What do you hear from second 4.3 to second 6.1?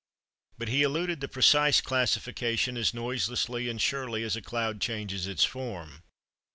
a cloud changes its form.